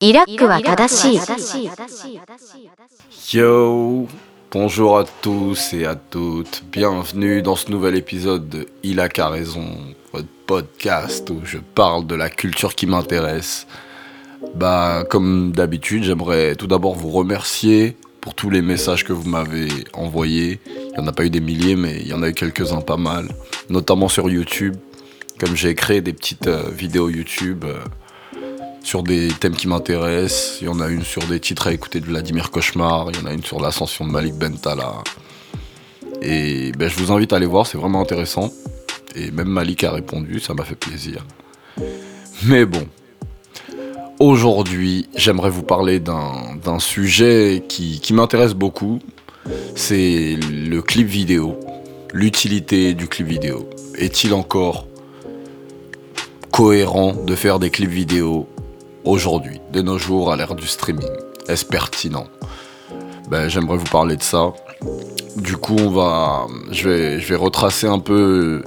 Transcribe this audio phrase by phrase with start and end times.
[0.00, 1.20] イラックは正しい。
[3.34, 4.06] Yo,
[4.50, 9.30] bonjour à tous et à toutes, bienvenue dans ce nouvel épisode de Il a qu'à
[9.30, 9.64] raison,
[10.12, 13.66] votre podcast où je parle de la culture qui m'intéresse.
[14.54, 19.68] Bah, comme d'habitude, j'aimerais tout d'abord vous remercier pour tous les messages que vous m'avez
[19.94, 20.60] envoyés.
[20.66, 22.82] Il n'y en a pas eu des milliers, mais il y en a eu quelques-uns
[22.82, 23.28] pas mal,
[23.70, 24.76] notamment sur YouTube.
[25.40, 27.78] Comme j'ai créé des petites euh, vidéos YouTube euh,
[28.86, 30.58] sur des thèmes qui m'intéressent.
[30.60, 33.22] Il y en a une sur des titres à écouter de Vladimir Cauchemar, il y
[33.24, 35.02] en a une sur l'ascension de Malik Bentala.
[36.22, 38.52] Et ben, je vous invite à aller voir, c'est vraiment intéressant.
[39.16, 41.26] Et même Malik a répondu, ça m'a fait plaisir.
[42.44, 42.86] Mais bon,
[44.20, 49.00] aujourd'hui, j'aimerais vous parler d'un sujet qui, qui m'intéresse beaucoup.
[49.74, 51.58] C'est le clip vidéo.
[52.12, 53.68] L'utilité du clip vidéo.
[53.96, 54.86] Est-il encore
[56.52, 58.48] cohérent de faire des clips vidéo
[59.06, 61.08] aujourd'hui, de nos jours, à l'ère du streaming.
[61.48, 62.26] Est-ce pertinent?
[63.30, 64.52] Ben, J'aimerais vous parler de ça.
[65.36, 68.62] Du coup, on va, je, vais, je vais retracer un peu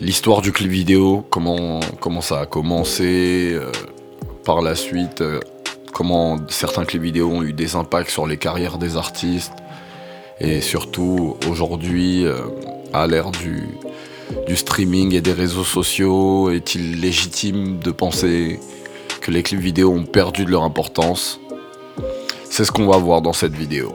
[0.00, 3.70] l'histoire du clip vidéo, comment, comment ça a commencé, euh,
[4.44, 5.40] par la suite, euh,
[5.92, 9.54] comment certains clips vidéo ont eu des impacts sur les carrières des artistes,
[10.40, 12.38] et surtout aujourd'hui, euh,
[12.92, 13.68] à l'ère du,
[14.46, 18.60] du streaming et des réseaux sociaux, est-il légitime de penser
[19.30, 21.40] les clips vidéo ont perdu de leur importance
[22.50, 23.92] C'est ce qu'on va voir dans cette vidéo.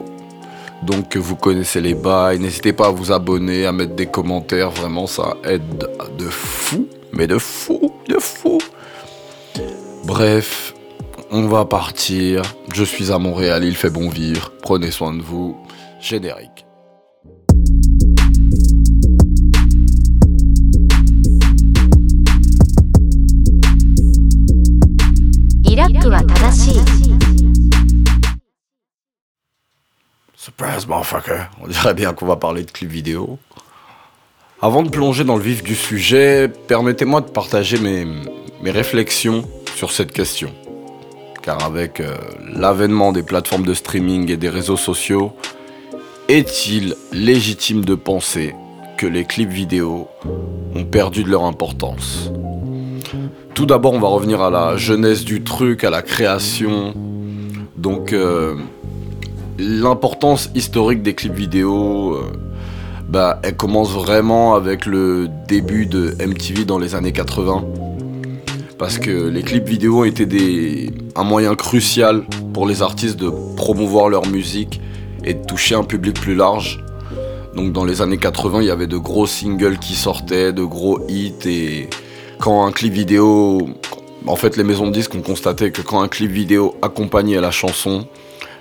[0.82, 5.06] Donc vous connaissez les bails, n'hésitez pas à vous abonner, à mettre des commentaires, vraiment
[5.06, 8.58] ça aide de fou, mais de fou, de fou.
[10.04, 10.74] Bref,
[11.30, 12.42] on va partir.
[12.74, 14.52] Je suis à Montréal, il fait bon vivre.
[14.62, 15.56] Prenez soin de vous.
[16.00, 16.64] Générique.
[31.62, 33.38] On dirait bien qu'on va parler de clips vidéo.
[34.62, 38.06] Avant de plonger dans le vif du sujet, permettez-moi de partager mes,
[38.62, 39.44] mes réflexions
[39.74, 40.52] sur cette question.
[41.42, 42.14] Car avec euh,
[42.54, 45.32] l'avènement des plateformes de streaming et des réseaux sociaux,
[46.28, 48.54] est-il légitime de penser
[48.98, 50.08] que les clips vidéo
[50.74, 52.30] ont perdu de leur importance?
[53.54, 56.94] Tout d'abord, on va revenir à la jeunesse du truc, à la création.
[57.76, 58.56] Donc, euh,
[59.60, 62.32] l'importance historique des clips vidéo, euh,
[63.08, 67.64] bah, elle commence vraiment avec le début de MTV dans les années 80.
[68.78, 74.08] Parce que les clips vidéo étaient des, un moyen crucial pour les artistes de promouvoir
[74.08, 74.80] leur musique
[75.22, 76.82] et de toucher un public plus large.
[77.54, 81.00] Donc dans les années 80, il y avait de gros singles qui sortaient, de gros
[81.08, 81.90] hits et
[82.38, 83.68] quand un clip vidéo...
[84.26, 87.50] En fait, les maisons de disques ont constaté que quand un clip vidéo accompagnait la
[87.50, 88.06] chanson,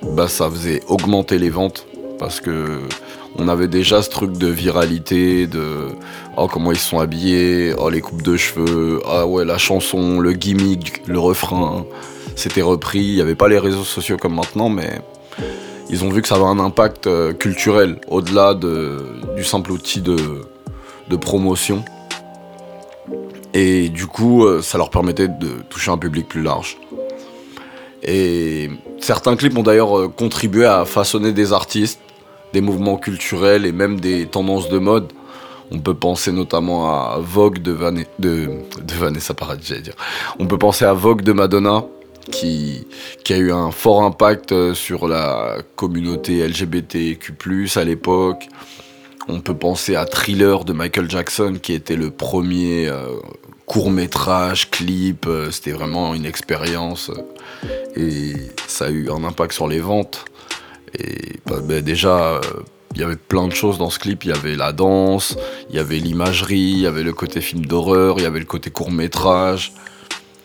[0.03, 1.85] bah ça faisait augmenter les ventes
[2.17, 2.79] parce que
[3.37, 5.89] on avait déjà ce truc de viralité de
[6.37, 10.33] oh comment ils sont habillés oh les coupes de cheveux ah ouais la chanson le
[10.33, 11.85] gimmick le refrain
[12.39, 12.99] c'était repris.
[12.99, 15.01] Il n'y avait pas les réseaux sociaux comme maintenant mais
[15.89, 18.97] ils ont vu que ça avait un impact euh, culturel au-delà de,
[19.35, 20.15] du simple outil de,
[21.09, 21.83] de promotion.
[23.53, 26.77] Et du coup euh, ça leur permettait de toucher un public plus large.
[28.03, 28.69] Et
[29.01, 31.99] certains clips ont d'ailleurs euh, contribué à façonner des artistes,
[32.53, 35.11] des mouvements culturels et même des tendances de mode.
[35.71, 37.91] On peut penser notamment à Vogue de, Van...
[37.91, 38.03] de...
[38.19, 39.95] de Vanessa Paradis, j'allais dire.
[40.39, 41.83] On peut penser à Vogue de Madonna,
[42.31, 42.87] qui,
[43.23, 47.33] qui a eu un fort impact euh, sur la communauté LGBTQ+,
[47.75, 48.47] à l'époque.
[49.27, 53.17] On peut penser à Thriller de Michael Jackson, qui était le premier euh,
[53.67, 55.27] court-métrage, clip.
[55.27, 57.11] euh, C'était vraiment une expérience.
[57.11, 58.33] euh, et
[58.67, 60.25] ça a eu un impact sur les ventes.
[60.97, 62.41] Et bah, bah, déjà,
[62.95, 64.23] il y avait plein de choses dans ce clip.
[64.23, 65.37] Il y avait la danse,
[65.69, 68.45] il y avait l'imagerie, il y avait le côté film d'horreur, il y avait le
[68.45, 69.73] côté court métrage.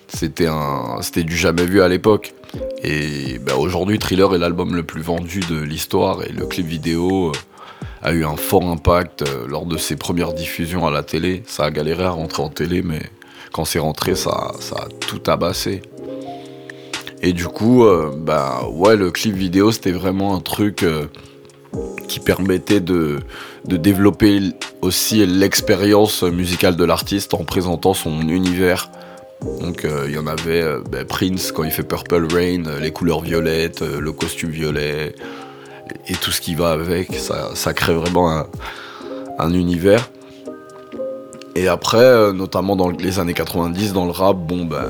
[0.09, 2.35] C'était du jamais vu à l'époque.
[2.83, 7.33] Et bah, aujourd'hui, Thriller est l'album le plus vendu de l'histoire et le clip vidéo
[8.05, 11.43] a eu un fort impact euh, lors de ses premières diffusions à la télé.
[11.47, 13.01] Ça a galéré à rentrer en télé, mais
[13.51, 15.81] quand c'est rentré, ça, a tout tabassé.
[17.23, 21.07] Et du coup, euh, bah ouais, le clip vidéo, c'était vraiment un truc euh,
[22.07, 23.21] qui permettait de,
[23.67, 24.41] développer
[24.83, 28.91] aussi l'expérience musicale de l'artiste en présentant son univers.
[29.61, 33.83] Donc il y en avait bah, Prince quand il fait Purple Rain, les couleurs violettes,
[33.83, 35.15] le costume violet
[36.09, 37.15] et tout ce qui va avec.
[37.17, 38.47] Ça, crée vraiment un,
[39.39, 40.11] un univers.
[41.57, 44.87] Et après, euh, notamment dans les années 90, dans le rap, bon, ben,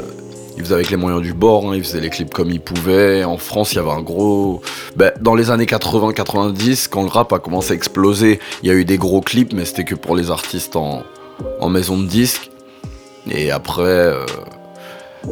[0.57, 3.25] ils faisaient avec les moyens du bord, hein, ils faisaient les clips comme ils pouvaient.
[3.25, 4.63] En France, il y avait un gros.
[4.97, 8.75] Ben, dans les années 80-90, quand le rap a commencé à exploser, il y a
[8.75, 11.03] eu des gros clips, mais c'était que pour les artistes en,
[11.61, 12.51] en maison de disques.
[13.31, 14.27] Et après, euh,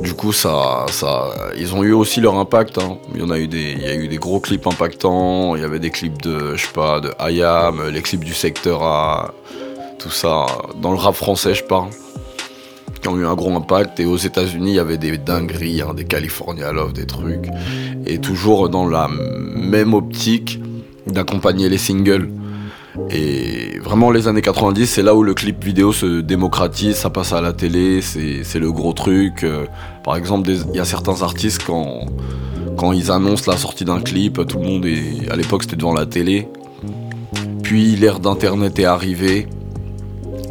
[0.00, 2.79] du coup, ça, ça, ils ont eu aussi leur impact.
[2.79, 2.99] hein.
[3.15, 5.55] Il y a eu des, gros clips impactants.
[5.56, 9.35] Il y avait des clips de, je sais de les clips du secteur A,
[9.99, 10.47] tout ça.
[10.81, 11.91] Dans le rap français, je parle
[13.03, 14.00] qui ont eu un gros impact.
[14.00, 17.49] Et aux États-Unis, il y avait des dingueries, hein, des California Love, des trucs.
[18.06, 20.61] Et toujours dans la même optique
[21.06, 22.31] d'accompagner les singles.
[23.11, 27.33] Et vraiment, les années 90, c'est là où le clip vidéo se démocratise, ça passe
[27.33, 29.44] à la télé, c'est le gros truc.
[29.44, 29.67] Euh,
[30.05, 34.59] Par exemple, il y a certains artistes, quand, ils annoncent la sortie d'un clip, tout
[34.59, 35.31] le monde est.
[35.31, 36.49] À l'époque, c'était devant la télé.
[37.62, 39.47] Puis l'ère d'Internet est arrivée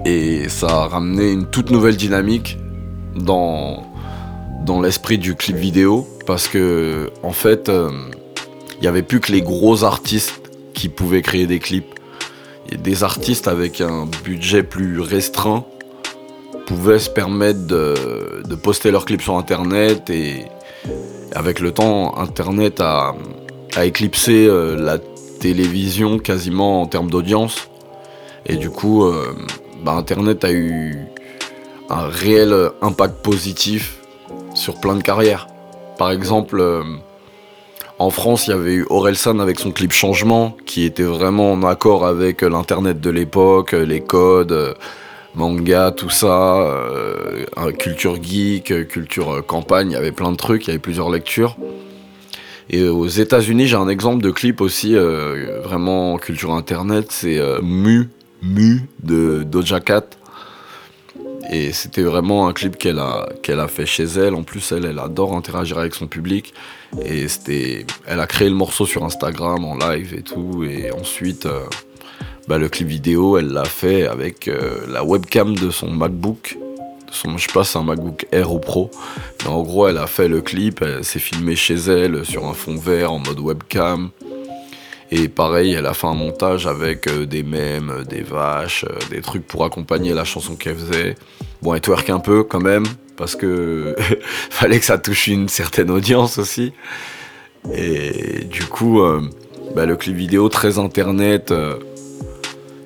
[0.05, 2.57] et ça a ramené une toute nouvelle dynamique
[3.15, 3.83] dans,
[4.65, 7.91] dans l'esprit du clip vidéo parce que en fait euh,
[8.77, 10.41] il n'y avait plus que les gros artistes
[10.73, 11.93] qui pouvaient créer des clips
[12.69, 15.65] des artistes avec un budget plus restreint
[16.65, 20.45] pouvaient se permettre de, poster leurs clips sur internet et
[21.35, 23.15] avec le temps internet a,
[23.83, 24.97] éclipsé euh, la
[25.39, 27.69] télévision quasiment en termes d'audience
[28.45, 29.33] et du coup euh,
[29.83, 31.07] bah, Internet a eu
[31.89, 34.01] un réel impact positif
[34.53, 35.47] sur plein de carrières.
[35.97, 36.83] Par exemple, euh,
[38.01, 41.61] en France, il y avait eu Orelsan avec son clip Changement, qui était vraiment en
[41.61, 44.73] accord avec euh, l'Internet de l'époque, euh, les codes, euh,
[45.35, 46.67] manga, tout ça,
[47.77, 51.55] culture geek, culture campagne, il y avait plein de trucs, il y avait plusieurs lectures.
[52.69, 54.93] Et aux États-Unis, j'ai un exemple de clip aussi,
[55.63, 58.09] vraiment culture internet, c'est Mu,
[58.41, 60.03] Mu de Doja Cat.
[61.51, 64.35] Et c'était vraiment un clip qu'elle a, a fait chez elle.
[64.35, 66.53] En plus, elle, elle adore interagir avec son public.
[67.05, 67.25] Et
[68.07, 70.63] elle a créé le morceau sur Instagram en live et tout.
[70.63, 71.65] Et ensuite, euh,
[72.47, 76.57] bah, le clip vidéo, elle l'a fait avec euh, la webcam de son MacBook.
[77.11, 78.89] Son, je sais pas, c'est un MacBook Air ou Pro.
[79.43, 82.53] Mais en gros, elle a fait le clip, elle s'est filmée chez elle sur un
[82.53, 84.11] fond vert en mode webcam.
[85.13, 88.97] Et pareil, elle a fait un montage avec euh, des mèmes, euh, des vaches, euh,
[89.09, 91.15] des trucs pour accompagner la chanson qu'elle faisait.
[91.61, 92.85] Bon, elle twerk un peu quand même,
[93.17, 93.93] parce que
[94.49, 96.71] fallait que ça touche une certaine audience aussi.
[97.75, 98.99] Et du coup,
[99.75, 101.53] bah, le clip vidéo très internet,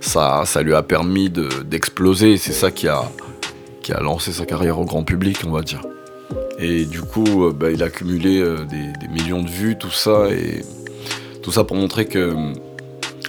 [0.02, 2.36] ça, ça lui a permis de- d'exploser.
[2.36, 3.04] c'est ça qui a,
[3.82, 5.82] qui a lancé sa carrière au grand public, on va dire.
[6.60, 10.28] Et du coup, bah, il a accumulé euh, des, des millions de vues, tout ça.
[10.32, 10.62] Et
[11.46, 12.54] tout ça pour montrer que euh,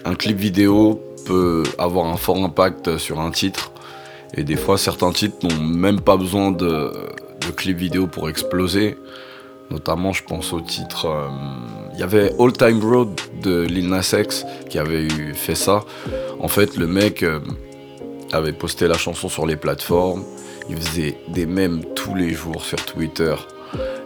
[0.06, 3.72] un clip vidéo peut avoir un fort impact sur un titre.
[4.34, 6.92] Et des fois, certains titres n'ont même pas besoin de,
[7.56, 8.96] clip vidéo pour exploser.
[9.70, 11.04] Notamment, je pense au titre.
[11.04, 11.28] euh,
[11.92, 15.84] Il y avait All Time Road de Lil Nas X qui avait eu fait ça.
[16.40, 17.40] En fait, le mec euh,
[18.32, 20.24] avait posté la chanson sur les plateformes.
[20.70, 23.34] Il faisait des mèmes tous les jours sur Twitter.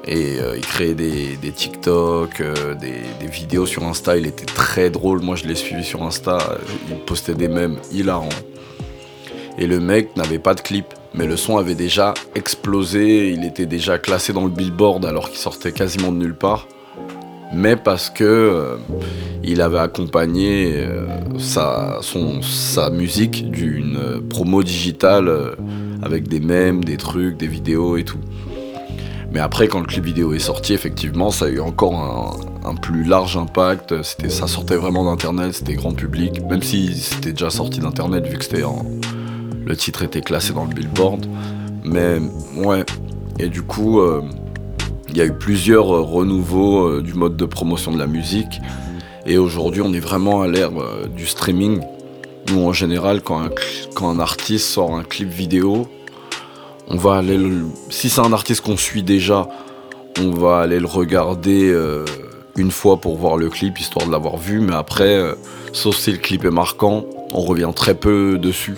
[0.06, 4.16] Et euh, il créait des, TikTok, euh, des, vidéos sur Insta.
[4.16, 5.20] Il était très drôle.
[5.20, 6.38] Moi, je l'ai suivi sur Insta.
[6.88, 8.28] Il postait des mèmes hilarants.
[9.58, 10.86] Et le mec n'avait pas de clip.
[11.14, 13.30] Mais le son avait déjà explosé.
[13.30, 16.66] Il était déjà classé dans le billboard alors qu'il sortait quasiment de nulle part.
[17.52, 18.76] Mais parce que euh,
[19.42, 20.86] il avait accompagné
[21.38, 21.98] sa,
[22.42, 25.56] sa musique d'une promo digitale
[26.02, 28.20] avec des mèmes, des trucs, des vidéos et tout.
[29.32, 31.94] Mais après, quand le clip vidéo est sorti, effectivement, ça a eu encore
[32.64, 34.02] un, plus large impact.
[34.02, 38.38] C'était, ça sortait vraiment d'internet, c'était grand public, même si c'était déjà sorti d'internet vu
[38.38, 38.84] que c'était en,
[39.64, 41.26] le titre était classé dans le billboard.
[41.84, 42.18] Mais
[42.56, 42.84] ouais,
[43.38, 44.22] et du coup, euh,
[45.08, 48.60] il y a eu plusieurs euh, renouveaux euh, du mode de promotion de la musique.
[49.26, 50.72] Et aujourd'hui, on est vraiment à l'ère
[51.14, 51.80] du streaming.
[52.50, 53.50] Nous, en général, quand
[54.02, 55.86] un artiste sort un clip vidéo,
[56.90, 57.66] on va aller le...
[57.88, 59.48] Si c'est un artiste qu'on suit déjà,
[60.20, 62.04] on va aller le regarder euh,
[62.56, 64.60] une fois pour voir le clip, histoire de l'avoir vu.
[64.60, 65.34] Mais après, euh,
[65.72, 68.74] sauf si le clip est marquant, on revient très peu dessus.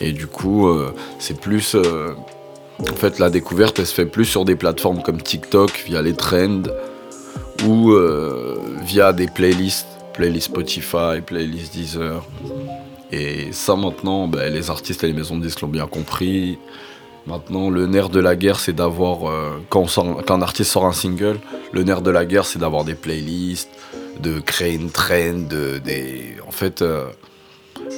[0.00, 1.76] Et du coup, euh, c'est plus...
[1.76, 6.14] en fait, la découverte, elle se fait plus sur des plateformes comme TikTok, via les
[6.14, 6.64] trends,
[7.66, 7.94] ou
[8.82, 12.26] via des playlists, playlists Spotify, playlists Deezer.
[13.12, 16.58] Et ça, maintenant, ben, les artistes et les maisons de disques l'ont bien compris.
[17.26, 21.38] Maintenant, le nerf de la guerre, c'est d'avoir, euh, quand, un artiste sort un single,
[21.72, 23.70] le nerf de la guerre, c'est d'avoir des playlists,
[24.20, 25.80] de créer une trend, de.
[26.46, 27.06] En fait, euh,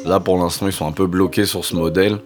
[0.07, 2.19] là, pour l'instant, ils sont un peu bloqués sur ce modèle.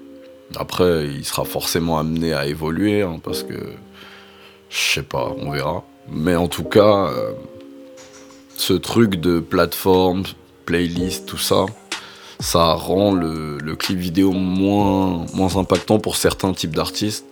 [0.57, 3.55] Après, il sera forcément amené à évoluer, hein, parce que
[4.69, 5.85] Je sais pas, on verra.
[6.09, 7.33] Mais en tout cas, euh,
[8.57, 10.23] ce truc de plateforme,
[10.65, 11.67] playlist, tout ça,
[12.43, 15.25] ça rend le, clip vidéo moins,
[15.57, 17.25] impactant pour certains types d'artistes.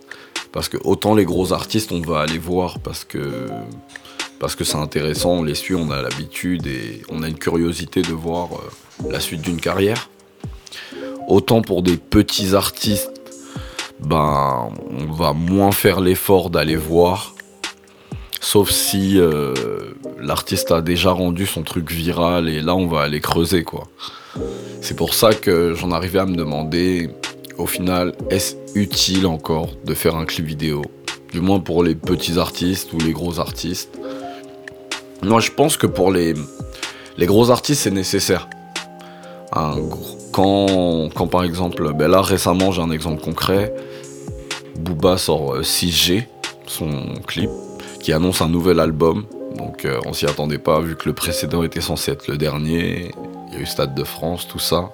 [0.53, 3.49] Parce que autant les gros artistes, on va aller voir parce que
[4.39, 8.01] parce que c'est intéressant, on les suit, on a l'habitude et on a une curiosité
[8.01, 10.09] de voir euh, la suite d'une carrière.
[11.29, 13.21] Autant pour des petits artistes,
[14.01, 17.35] ben on va moins faire l'effort d'aller voir.
[18.41, 19.55] Sauf si euh,
[20.19, 23.87] l'artiste a déjà rendu son truc viral et là on va aller creuser quoi.
[24.81, 27.11] C'est pour ça que j'en arrivais à me demander
[27.61, 30.83] au final, est-ce utile encore de faire un clip vidéo?
[31.31, 33.99] Du moins pour les petits artistes ou les gros artistes.
[35.23, 36.35] Moi, je pense que pour les,
[37.19, 38.49] gros artistes, c'est nécessaire.
[39.53, 39.77] Un
[40.33, 43.75] quand, quand, par exemple, ben là récemment, j'ai un exemple concret.
[44.79, 46.23] Booba sort 6G, euh,
[46.67, 46.91] son
[47.27, 47.51] clip,
[48.01, 49.25] qui annonce un nouvel album.
[49.57, 53.13] Donc euh, on s'y attendait pas, vu que le précédent était censé être le dernier.
[53.49, 54.91] Il y a eu Stade de France, tout ça.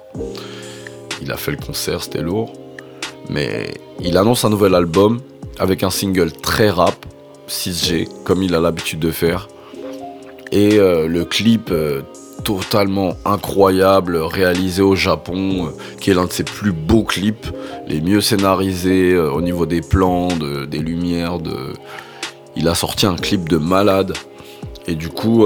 [1.21, 2.53] Il a fait le concert, c'était lourd.
[3.29, 5.19] Mais il annonce un nouvel album
[5.59, 7.05] avec un single très rap,
[7.47, 9.47] 6G, comme il a l'habitude de faire.
[10.51, 12.01] Et euh, le clip euh,
[12.43, 17.47] totalement incroyable, réalisé au Japon, euh, qui est l'un de ses plus beaux clips,
[17.87, 21.39] les mieux scénarisés au niveau des plans, des lumières.
[21.39, 21.73] De...
[22.57, 24.13] Il a sorti un clip de malade.
[24.87, 25.45] Et du coup,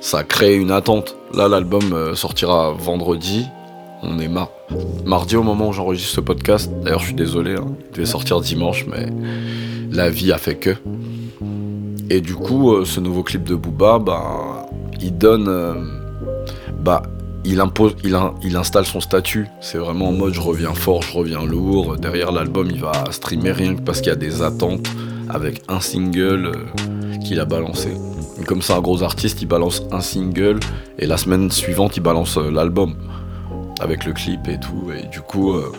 [0.00, 1.16] ça a créé une attente.
[1.34, 3.46] Là, l'album sortira vendredi.
[4.02, 4.30] On est
[5.04, 6.70] mardi au moment où j'enregistre ce podcast.
[6.82, 7.66] D'ailleurs, je suis désolé, hein.
[7.90, 9.08] il devait sortir dimanche, mais
[9.90, 10.76] la vie a fait que.
[12.08, 14.66] Et du coup, euh, ce nouveau clip de Booba, bah,
[15.00, 15.46] il donne.
[15.48, 15.74] Euh,
[16.80, 17.02] bah,
[17.44, 19.46] il, impose, il, installe son statut.
[19.60, 21.96] C'est vraiment en mode je reviens fort, je reviens lourd.
[21.96, 24.88] Derrière l'album, il va streamer rien que parce qu'il y a des attentes
[25.32, 27.90] avec un single euh, qu'il a balancé.
[28.46, 30.60] comme c'est un gros artiste, il balance un single
[30.98, 32.96] et la semaine suivante, il balance l'album
[33.80, 34.92] avec le clip et tout.
[34.92, 35.72] Et du coup, euh,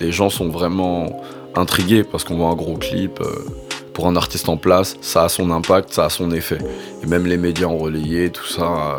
[0.00, 1.22] les gens sont vraiment
[1.54, 3.20] intrigués parce qu'on voit un gros clip.
[3.20, 3.46] Euh,
[3.94, 6.58] pour un artiste en place, ça a son impact, ça a son effet.
[7.02, 8.98] Et même les médias ont relayé tout ça.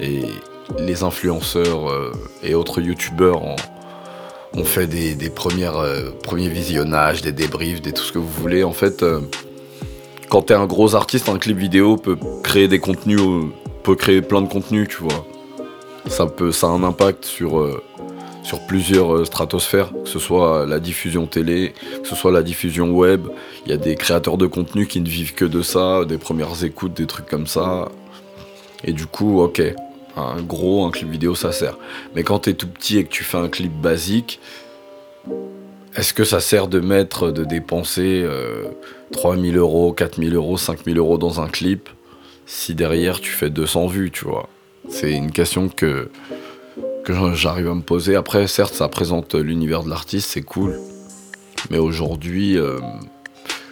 [0.00, 0.22] et
[0.80, 3.40] les influenceurs et autres youtubeurs
[4.56, 5.84] ont, fait des, premières,
[6.22, 8.64] premiers visionnages, des débriefs, des tout ce que vous voulez.
[8.64, 9.04] En fait,
[10.28, 13.20] quand t'es un gros artiste, un clip vidéo peut créer des contenus,
[13.82, 15.26] peut créer plein de contenus, tu vois
[16.08, 17.82] ça, peut, ça a un impact sur, euh,
[18.42, 22.90] sur plusieurs euh, stratosphères, que ce soit la diffusion télé, que ce soit la diffusion
[22.90, 23.26] web.
[23.64, 26.64] Il y a des créateurs de contenu qui ne vivent que de ça, des premières
[26.64, 27.88] écoutes, des trucs comme ça.
[28.84, 29.62] Et du coup, ok,
[30.16, 31.76] un gros, un clip vidéo, ça sert.
[32.14, 34.40] Mais quand t'es tout petit et que tu fais un clip basique,
[35.94, 38.26] est-ce que ça sert de mettre, de dépenser
[39.12, 41.88] 3000 euh, euros, 4000 euros, 5000 euros dans un clip
[42.44, 44.48] si derrière tu fais 200 vues, tu vois?
[44.88, 46.10] C'est une question que,
[47.04, 48.14] que j'arrive à me poser.
[48.14, 50.78] Après, certes, ça présente l'univers de l'artiste, c'est cool.
[51.70, 52.78] Mais aujourd'hui, euh,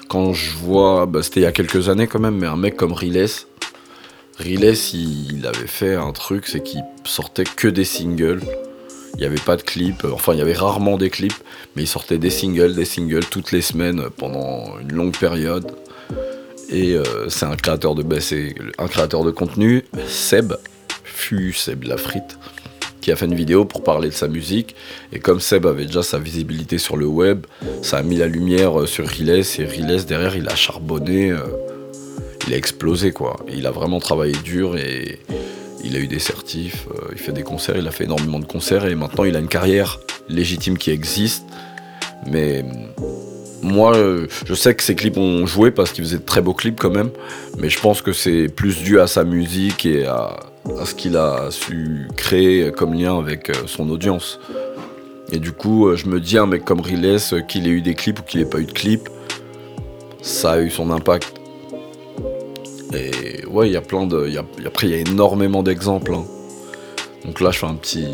[0.08, 2.76] quand je vois, bah, c'était il y a quelques années quand même, mais un mec
[2.76, 3.28] comme Riles,
[4.38, 8.42] Riles, il, avait fait un truc, c'est qu'il sortait que des singles.
[9.14, 11.36] Il n'y avait pas de clips, enfin il y avait rarement des clips,
[11.76, 15.70] mais il sortait des singles, des singles toutes les semaines pendant une longue période.
[16.68, 18.16] Et euh, c'est un créateur de bah,
[18.78, 20.54] un créateur de contenu, Seb,
[21.54, 22.38] Seb Lafrite,
[23.00, 24.74] qui a fait une vidéo pour parler de sa musique.
[25.12, 27.46] Et comme Seb avait déjà sa visibilité sur le web,
[27.82, 29.30] ça a mis la lumière euh, sur Riles.
[29.30, 31.30] Et Riles, derrière, il a charbonné.
[31.30, 31.38] Euh,
[32.46, 33.36] il a explosé, quoi.
[33.52, 35.18] Il a vraiment travaillé dur et
[35.82, 36.86] il a eu des certifs.
[36.90, 38.86] Euh, il fait des concerts, il a fait énormément de concerts.
[38.86, 41.44] Et maintenant, il a une carrière légitime qui existe.
[42.26, 42.64] Mais
[43.62, 43.94] moi,
[44.46, 46.90] je sais que ses clips ont joué parce qu'il faisait de très beaux clips quand
[46.90, 47.10] même,
[47.58, 50.36] mais je pense que c'est plus dû à sa musique et à,
[50.80, 54.40] à ce qu'il a su créer comme lien avec euh, son audience.
[55.30, 57.82] Et du coup, euh, je me dis, un mec comme Riles, euh, qu'il ait eu
[57.82, 59.08] des clips ou qu'il ait pas eu de clips,
[60.22, 61.33] ça a eu son impact.
[62.94, 64.30] Et ouais, il y a plein de.
[64.66, 66.14] après, il y a énormément d'exemples.
[66.14, 66.24] Hein.
[67.24, 68.08] Donc là, je fais un petit,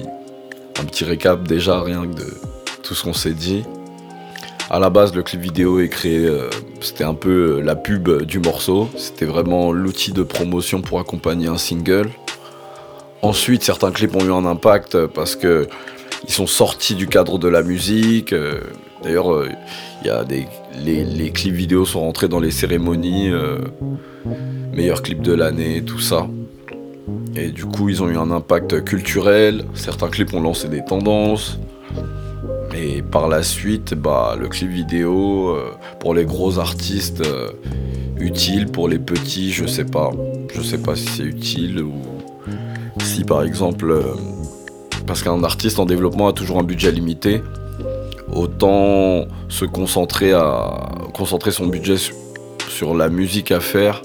[0.81, 2.27] un petit récap déjà, rien que de
[2.83, 3.65] tout ce qu'on s'est dit.
[4.71, 6.31] À la base, le clip vidéo est créé,
[6.81, 8.89] c'était un peu la pub du morceau.
[8.97, 12.09] C'était vraiment l'outil de promotion pour accompagner un single.
[13.23, 15.69] Ensuite, certains clips ont eu un impact parce que
[16.27, 18.33] ils sont sortis du cadre de la musique.
[18.33, 18.61] Euh,
[19.03, 19.49] d'ailleurs, euh,
[20.05, 20.47] y a des
[20.85, 23.59] les, clips vidéo sont rentrés dans les cérémonies euh,
[24.73, 26.29] meilleurs clips de l'année, tout ça.
[27.37, 29.65] Et du coup, ils ont eu un impact culturel.
[29.75, 31.59] Certains clips ont lancé des tendances.
[32.77, 35.57] Et par la suite, bah, le clip vidéo,
[35.99, 37.23] pour les gros artistes,
[38.19, 40.11] utile pour les petits, je sais pas.
[40.55, 41.93] Je sais pas si c'est utile ou
[43.03, 44.03] si par exemple, euh,
[45.07, 47.43] parce qu'un artiste en développement a toujours un budget limité,
[48.33, 51.97] autant se concentrer à concentrer son budget
[52.69, 54.03] sur la musique à faire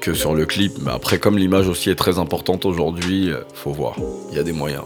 [0.00, 0.72] que sur le clip.
[0.82, 3.96] Mais après, comme l'image aussi est très importante aujourd'hui, euh, faut voir.
[4.30, 4.84] Il y a des moyens.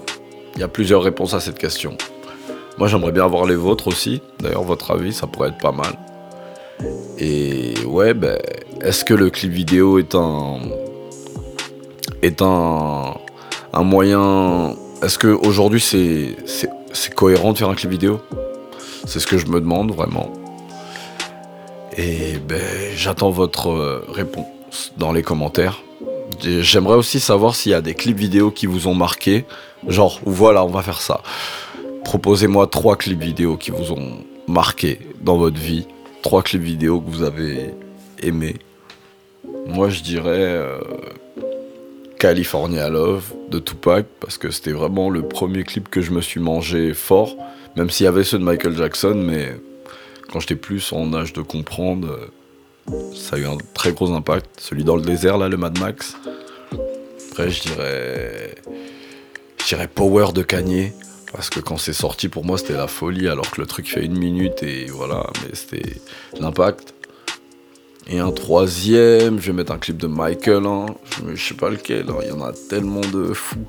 [0.54, 1.96] Il y a plusieurs réponses à cette question.
[2.78, 4.22] Moi, j'aimerais bien avoir les vôtres aussi.
[4.40, 5.98] D'ailleurs, votre avis, ça pourrait être pas mal.
[7.18, 8.38] Et ouais, ben,
[8.80, 10.60] est-ce que le clip vidéo est un
[12.22, 13.14] est un,
[13.72, 16.36] un moyen Est-ce que aujourd'hui c'est
[16.92, 18.20] c'est cohérent de faire un clip vidéo
[19.06, 20.32] C'est ce que je me demande vraiment.
[21.96, 22.60] Et ben,
[22.94, 25.82] j'attends votre euh, réponse dans les commentaires.
[26.42, 29.44] J'aimerais aussi savoir s'il y a des clips vidéo qui vous ont marqué.
[29.86, 31.22] Genre, voilà, on va faire ça.
[32.04, 35.86] Proposez-moi trois clips vidéo qui vous ont marqué dans votre vie.
[36.22, 37.74] Trois clips vidéo que vous avez
[38.22, 38.56] aimés.
[39.66, 40.78] Moi, je dirais euh,
[42.20, 46.38] California Love de Tupac parce que c'était vraiment le premier clip que je me suis
[46.38, 47.34] mangé fort.
[47.76, 49.56] Même s'il y avait ceux de Michael Jackson, mais
[50.30, 52.30] quand j'étais plus en âge de comprendre,
[52.90, 54.60] euh, ça a eu un très gros impact.
[54.60, 56.14] Celui dans le désert, là, le Mad Max.
[57.30, 58.54] Après, je dirais.
[59.94, 60.92] Power de Kanye.
[61.32, 64.04] Parce que quand c'est sorti, pour moi, c'était la folie, alors que le truc fait
[64.04, 65.94] une minute et voilà, mais c'était
[66.38, 66.92] l'impact.
[68.08, 70.86] Et un troisième, je vais mettre un clip de Michael, hein.
[71.34, 72.16] je, sais pas lequel, hein.
[72.22, 73.66] il y en a tellement de fous.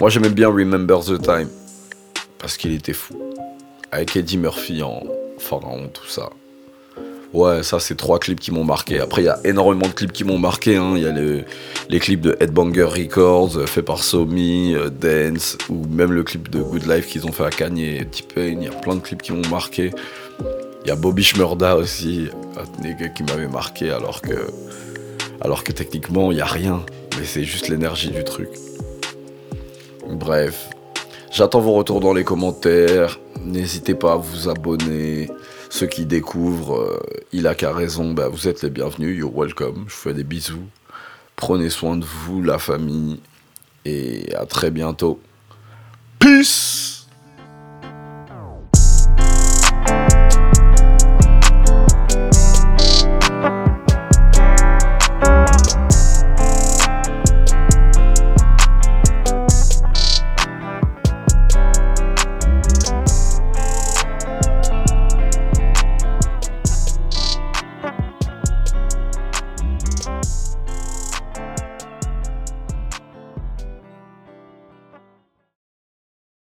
[0.00, 1.48] Moi j'aimais bien Remember the Time,
[2.38, 3.18] parce qu'il était fou.
[3.90, 5.02] Avec Eddie Murphy en
[5.38, 6.30] pharaon, tout ça.
[7.34, 9.00] Ouais, ça c'est trois clips qui m'ont marqué.
[9.00, 10.76] Après il y a énormément de clips qui m'ont marqué.
[10.76, 10.94] Hein.
[10.96, 11.12] Il y a
[11.88, 16.48] les clips de Headbanger Records, euh, fait par Somi, euh, Dance, ou même le clip
[16.50, 18.56] de Good Life qu'ils ont fait à Kanye et T-Pain.
[18.60, 19.90] Il y a plein de clips qui m'ont marqué.
[20.88, 22.30] Il y a Bobby Shmurda aussi,
[23.14, 24.46] qui m'avait marqué alors que,
[25.42, 26.80] alors que techniquement il n'y a rien,
[27.18, 28.48] mais c'est juste l'énergie du truc.
[30.08, 30.70] Bref,
[31.30, 33.20] j'attends vos retours dans les commentaires.
[33.44, 35.30] N'hésitez pas à vous abonner.
[35.68, 37.00] Ceux qui découvrent, euh,
[37.32, 39.84] il a qu'à raison, bah, vous êtes les bienvenus, you're welcome.
[39.88, 40.68] Je vous fais des bisous.
[41.36, 43.20] Prenez soin de vous, la famille,
[43.84, 45.20] et à très bientôt.
[46.18, 46.87] Peace